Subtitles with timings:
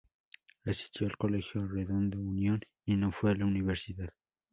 [0.65, 4.11] Asistió al colegio Redondo Union y no fue a la universidad.